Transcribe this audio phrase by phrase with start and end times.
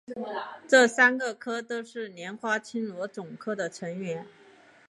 [0.67, 4.25] 这三个科都是莲花青螺总科的成员。